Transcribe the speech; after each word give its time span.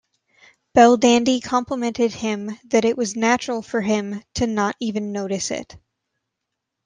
Belldandy 0.75 1.43
complimented 1.43 2.11
him 2.11 2.57
that 2.69 2.85
it 2.85 2.97
was 2.97 3.15
natural 3.15 3.61
for 3.61 3.81
him 3.81 4.23
to 4.33 4.47
not 4.47 4.75
even 4.79 5.11
notice 5.11 5.51
it. 5.51 5.77